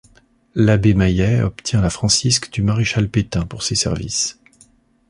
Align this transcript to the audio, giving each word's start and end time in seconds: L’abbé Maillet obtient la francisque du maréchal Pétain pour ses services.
L’abbé 0.55 0.95
Maillet 0.95 1.43
obtient 1.43 1.79
la 1.79 1.91
francisque 1.91 2.51
du 2.51 2.63
maréchal 2.63 3.07
Pétain 3.07 3.45
pour 3.45 3.61
ses 3.61 3.75
services. 3.75 4.39